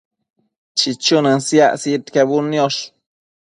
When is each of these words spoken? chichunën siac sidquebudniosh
chichunën 0.79 1.39
siac 1.47 1.73
sidquebudniosh 1.81 2.79